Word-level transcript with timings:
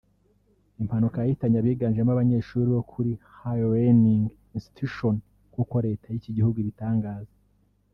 Impanuka 0.81 1.17
yahitanye 1.21 1.57
abiganjemo 1.59 2.11
abanyeshuri 2.13 2.67
bo 2.75 2.81
kuri 2.91 3.11
Higher 3.37 3.69
Learning 3.73 4.23
Institutions 4.57 5.21
nk’ 5.51 5.57
uko 5.63 5.75
Leta 5.87 6.05
y’iki 6.09 6.31
gihugu 6.37 6.57
ibitangaza 6.59 7.35